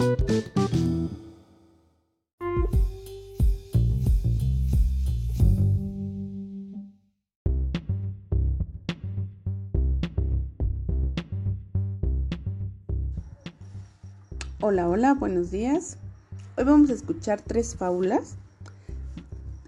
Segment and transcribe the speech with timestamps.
[0.00, 0.16] Hola,
[14.88, 15.98] hola, buenos días.
[16.56, 18.36] Hoy vamos a escuchar tres fábulas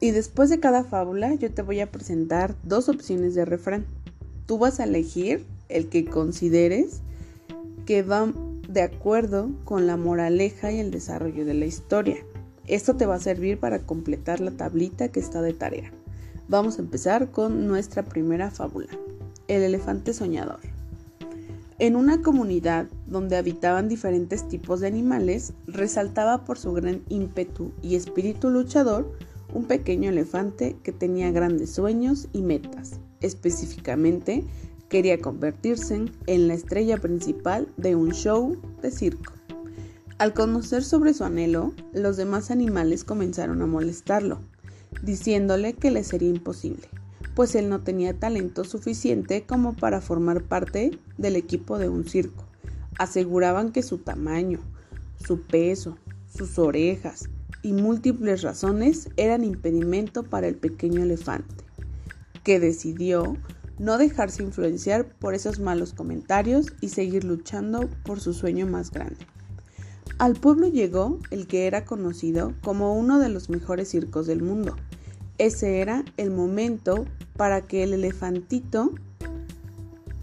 [0.00, 3.84] y después de cada fábula yo te voy a presentar dos opciones de refrán.
[4.46, 7.02] Tú vas a elegir el que consideres
[7.84, 8.32] que va
[8.72, 12.16] de acuerdo con la moraleja y el desarrollo de la historia.
[12.66, 15.92] Esto te va a servir para completar la tablita que está de tarea.
[16.48, 18.88] Vamos a empezar con nuestra primera fábula,
[19.48, 20.60] el elefante soñador.
[21.78, 27.96] En una comunidad donde habitaban diferentes tipos de animales, resaltaba por su gran ímpetu y
[27.96, 29.12] espíritu luchador
[29.52, 33.00] un pequeño elefante que tenía grandes sueños y metas.
[33.20, 34.44] Específicamente,
[34.92, 39.32] quería convertirse en la estrella principal de un show de circo.
[40.18, 44.38] Al conocer sobre su anhelo, los demás animales comenzaron a molestarlo,
[45.02, 46.86] diciéndole que le sería imposible
[47.34, 52.44] pues él no tenía talento suficiente como para formar parte del equipo de un circo.
[52.98, 54.60] Aseguraban que su tamaño,
[55.24, 55.96] su peso,
[56.34, 57.28] sus orejas
[57.62, 61.64] y múltiples razones eran impedimento para el pequeño elefante,
[62.44, 63.36] que decidió
[63.78, 69.26] no dejarse influenciar por esos malos comentarios y seguir luchando por su sueño más grande.
[70.18, 74.76] Al pueblo llegó el que era conocido como uno de los mejores circos del mundo.
[75.38, 77.06] Ese era el momento
[77.36, 78.92] para que el elefantito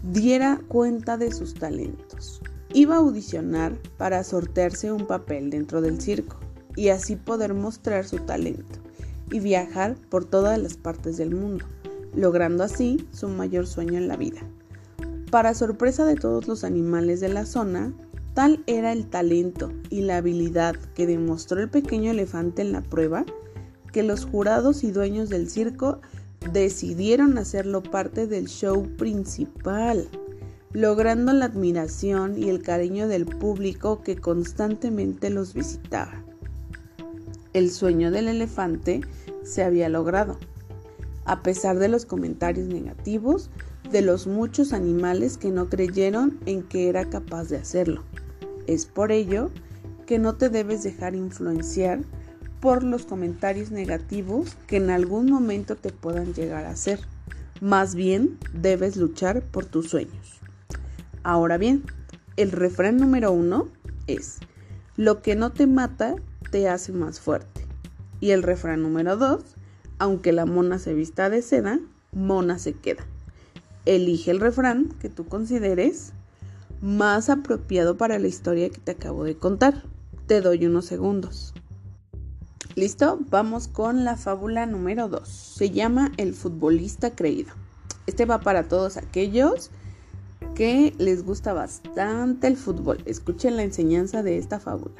[0.02, 2.40] diera cuenta de sus talentos.
[2.72, 6.38] Iba a audicionar para sortearse un papel dentro del circo
[6.76, 8.78] y así poder mostrar su talento
[9.30, 11.66] y viajar por todas las partes del mundo,
[12.14, 14.40] logrando así su mayor sueño en la vida.
[15.30, 17.92] Para sorpresa de todos los animales de la zona,
[18.34, 23.24] tal era el talento y la habilidad que demostró el pequeño elefante en la prueba
[23.92, 26.00] que los jurados y dueños del circo
[26.52, 30.08] decidieron hacerlo parte del show principal,
[30.72, 36.24] logrando la admiración y el cariño del público que constantemente los visitaba.
[37.52, 39.00] El sueño del elefante
[39.42, 40.38] se había logrado,
[41.24, 43.50] a pesar de los comentarios negativos
[43.90, 48.04] de los muchos animales que no creyeron en que era capaz de hacerlo.
[48.66, 49.50] Es por ello
[50.06, 52.00] que no te debes dejar influenciar
[52.60, 57.00] por los comentarios negativos que en algún momento te puedan llegar a hacer.
[57.60, 60.40] Más bien, debes luchar por tus sueños.
[61.22, 61.84] Ahora bien,
[62.36, 63.68] el refrán número uno
[64.06, 64.38] es,
[64.96, 66.14] lo que no te mata
[66.50, 67.66] te hace más fuerte.
[68.20, 69.56] Y el refrán número dos,
[70.00, 71.78] aunque la mona se vista de seda,
[72.10, 73.06] mona se queda.
[73.84, 76.12] Elige el refrán que tú consideres
[76.80, 79.84] más apropiado para la historia que te acabo de contar.
[80.26, 81.52] Te doy unos segundos.
[82.76, 83.18] ¿Listo?
[83.28, 85.28] Vamos con la fábula número 2.
[85.28, 87.52] Se llama El futbolista creído.
[88.06, 89.70] Este va para todos aquellos
[90.54, 93.02] que les gusta bastante el fútbol.
[93.04, 94.94] Escuchen la enseñanza de esta fábula.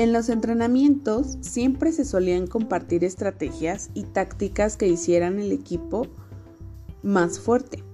[0.00, 6.06] En los entrenamientos siempre se solían compartir estrategias y tácticas que hicieran el equipo
[7.02, 7.84] más fuerte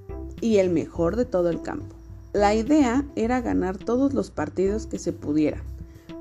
[0.41, 1.97] y el mejor de todo el campo.
[2.33, 5.65] La idea era ganar todos los partidos que se pudiera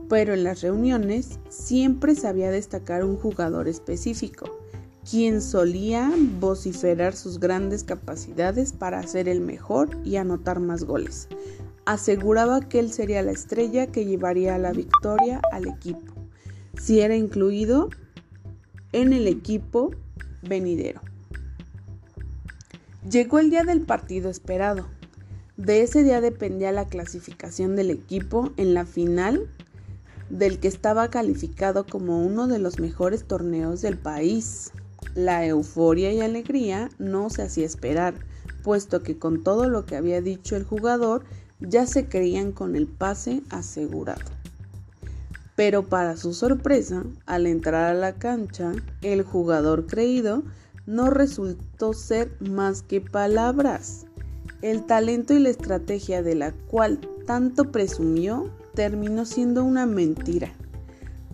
[0.09, 4.45] pero en las reuniones siempre sabía destacar un jugador específico,
[5.09, 11.28] quien solía vociferar sus grandes capacidades para ser el mejor y anotar más goles.
[11.85, 16.13] Aseguraba que él sería la estrella que llevaría la victoria al equipo,
[16.81, 17.90] si era incluido
[18.91, 19.91] en el equipo
[20.41, 21.01] venidero.
[23.09, 24.88] Llegó el día del partido esperado.
[25.57, 29.47] De ese día dependía la clasificación del equipo en la final
[30.29, 34.72] del que estaba calificado como uno de los mejores torneos del país.
[35.13, 38.16] La euforia y alegría no se hacía esperar,
[38.63, 41.24] puesto que con todo lo que había dicho el jugador
[41.60, 44.32] ya se creían con el pase asegurado.
[45.56, 50.44] Pero para su sorpresa, al entrar a la cancha, el jugador creído
[50.86, 54.06] no resultó ser más que palabras.
[54.62, 60.51] El talento y la estrategia de la cual tanto presumió terminó siendo una mentira,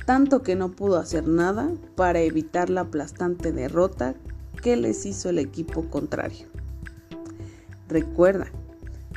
[0.05, 4.15] tanto que no pudo hacer nada para evitar la aplastante derrota
[4.61, 6.45] que les hizo el equipo contrario.
[7.89, 8.47] Recuerda,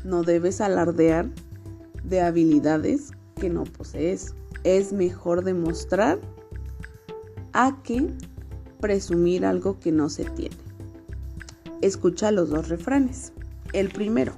[0.04, 1.28] no debes alardear
[2.04, 3.10] de habilidades
[3.40, 4.34] que no posees.
[4.62, 6.18] Es mejor demostrar
[7.52, 8.06] a que
[8.80, 10.56] presumir algo que no se tiene.
[11.80, 13.32] Escucha los dos refranes.
[13.72, 14.34] El primero,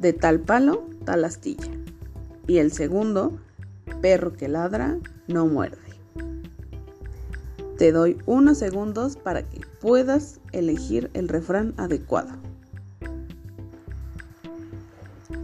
[0.00, 1.70] de tal palo, tal astilla
[2.46, 3.38] y el segundo,
[4.00, 4.98] perro que ladra
[5.28, 5.78] no muerde.
[7.78, 12.32] Te doy unos segundos para que puedas elegir el refrán adecuado.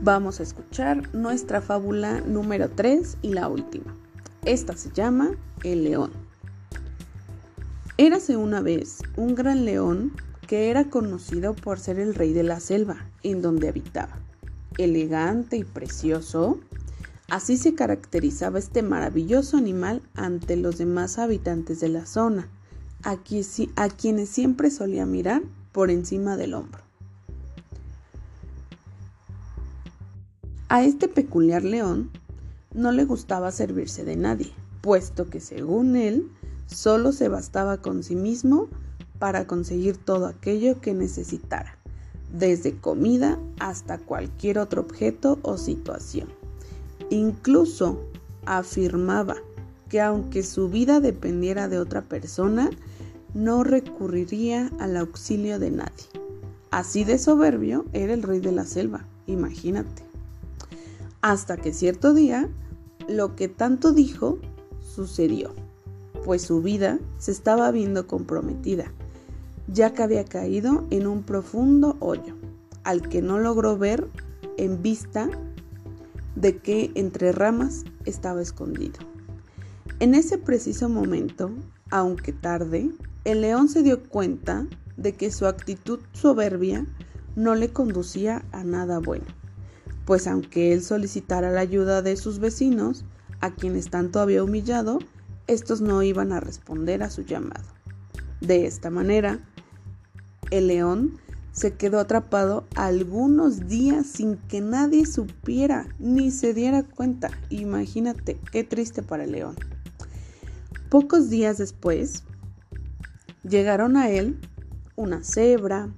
[0.02, 3.96] Vamos a escuchar nuestra fábula número 3 y la última.
[4.44, 5.30] Esta se llama
[5.62, 6.10] El león.
[7.98, 10.12] Érase una vez un gran león
[10.46, 14.18] que era conocido por ser el rey de la selva en donde habitaba.
[14.78, 16.60] Elegante y precioso,
[17.30, 22.48] Así se caracterizaba este maravilloso animal ante los demás habitantes de la zona,
[23.04, 26.89] a, quienes siempre solía mirar por encima del hombro.
[30.72, 32.12] A este peculiar león
[32.72, 34.52] no le gustaba servirse de nadie,
[34.82, 36.30] puesto que según él
[36.66, 38.68] solo se bastaba con sí mismo
[39.18, 41.76] para conseguir todo aquello que necesitara,
[42.32, 46.28] desde comida hasta cualquier otro objeto o situación.
[47.10, 48.04] Incluso
[48.46, 49.34] afirmaba
[49.88, 52.70] que aunque su vida dependiera de otra persona,
[53.34, 56.06] no recurriría al auxilio de nadie.
[56.70, 60.09] Así de soberbio era el rey de la selva, imagínate.
[61.22, 62.48] Hasta que cierto día,
[63.06, 64.38] lo que tanto dijo
[64.80, 65.54] sucedió,
[66.24, 68.90] pues su vida se estaba viendo comprometida,
[69.68, 72.36] ya que había caído en un profundo hoyo,
[72.84, 74.08] al que no logró ver
[74.56, 75.28] en vista
[76.36, 78.98] de que entre ramas estaba escondido.
[79.98, 81.50] En ese preciso momento,
[81.90, 82.90] aunque tarde,
[83.24, 86.86] el león se dio cuenta de que su actitud soberbia
[87.36, 89.26] no le conducía a nada bueno,
[90.10, 93.04] pues aunque él solicitara la ayuda de sus vecinos,
[93.40, 94.98] a quienes tanto había humillado,
[95.46, 97.68] estos no iban a responder a su llamado.
[98.40, 99.38] De esta manera,
[100.50, 101.20] el león
[101.52, 107.30] se quedó atrapado algunos días sin que nadie supiera ni se diera cuenta.
[107.48, 109.54] Imagínate, qué triste para el león.
[110.90, 112.24] Pocos días después,
[113.48, 114.40] llegaron a él
[114.96, 115.88] una cebra,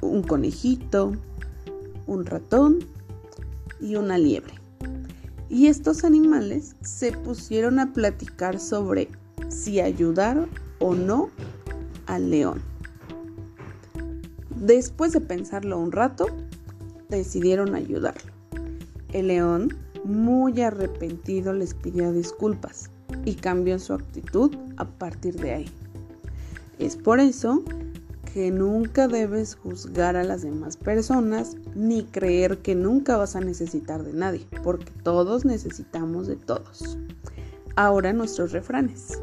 [0.00, 1.12] un conejito,
[2.06, 2.78] un ratón
[3.80, 4.54] y una liebre.
[5.48, 9.08] Y estos animales se pusieron a platicar sobre
[9.48, 11.30] si ayudar o no
[12.06, 12.62] al león.
[14.56, 16.26] Después de pensarlo un rato,
[17.08, 18.32] decidieron ayudarlo.
[19.12, 22.90] El león, muy arrepentido, les pidió disculpas
[23.24, 25.70] y cambió su actitud a partir de ahí.
[26.78, 27.62] Es por eso
[28.32, 34.04] que nunca debes juzgar a las demás personas ni creer que nunca vas a necesitar
[34.04, 36.96] de nadie, porque todos necesitamos de todos.
[37.76, 39.20] Ahora nuestros refranes.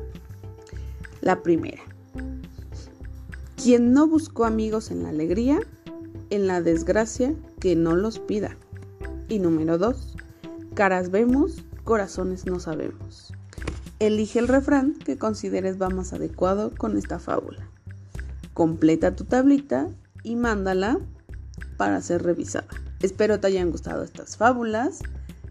[1.21, 1.81] La primera.
[3.61, 5.59] Quien no buscó amigos en la alegría,
[6.29, 8.57] en la desgracia, que no los pida.
[9.27, 10.15] Y número dos,
[10.75, 13.33] caras vemos, corazones no sabemos.
[13.97, 17.68] Elige el refrán que consideres va más adecuado con esta fábula.
[18.59, 19.87] Completa tu tablita
[20.21, 20.99] y mándala
[21.77, 22.67] para ser revisada.
[23.01, 24.99] Espero te hayan gustado estas fábulas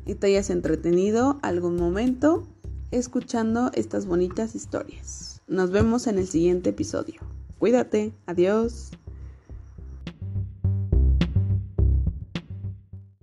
[0.05, 2.47] y te hayas entretenido algún momento
[2.91, 5.41] escuchando estas bonitas historias.
[5.47, 7.23] Nos vemos en el siguiente episodio.
[7.59, 8.13] Cuídate.
[8.27, 8.91] Adiós.